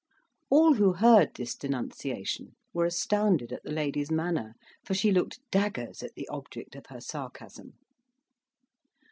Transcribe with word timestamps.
All 0.49 0.73
who 0.73 0.93
heard 0.93 1.35
this 1.35 1.53
denunciation 1.55 2.55
were 2.73 2.85
astounded 2.85 3.53
at 3.53 3.61
the 3.61 3.69
lady's 3.71 4.09
manner, 4.09 4.55
for 4.83 4.95
she 4.95 5.11
looked 5.11 5.37
daggers 5.51 6.01
at 6.01 6.15
the 6.15 6.27
object 6.29 6.75
of 6.75 6.87
her 6.87 6.99
sarcasm. 7.01 7.73